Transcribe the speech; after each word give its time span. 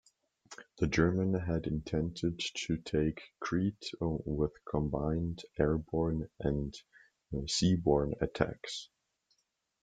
The 0.79 0.87
Germans 0.87 1.45
had 1.45 1.67
intended 1.67 2.39
to 2.65 2.77
take 2.77 3.21
Crete 3.39 3.91
with 4.01 4.51
combined 4.65 5.43
airborne 5.59 6.27
and 6.39 6.73
seaborne 7.45 8.19
attacks. 8.19 8.89